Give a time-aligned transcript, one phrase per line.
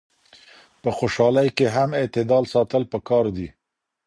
[0.81, 3.47] په خوشحالۍ کي هم اعتدال ساتل پکار دي.